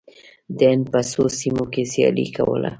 د 0.57 0.59
هند 0.71 0.83
په 0.93 0.99
څو 1.11 1.23
سیمو 1.39 1.63
کې 1.73 1.83
سیالي 1.91 2.25
کوله. 2.35 2.69